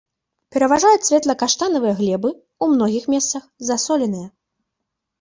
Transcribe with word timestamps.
Пераважаюць 0.53 1.07
светла-каштанавыя 1.09 1.93
глебы, 2.01 2.29
у 2.65 2.73
многіх 2.75 3.09
месцах 3.15 3.49
засоленыя. 3.71 4.27